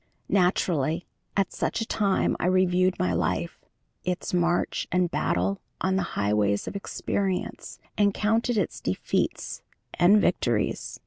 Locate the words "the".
5.95-6.01